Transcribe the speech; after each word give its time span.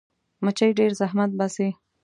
مچمچۍ 0.43 0.71
ډېر 0.79 0.91
زحمت 1.01 1.31
باسي 1.39 1.67